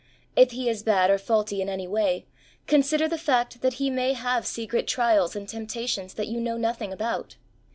[0.35, 2.25] If he is bad or faulty in any way,
[2.65, 6.91] consider the fact that he may have secret trials and temptations that you know nothing
[6.91, 7.35] about.